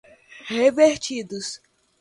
[0.49, 1.61] revertidos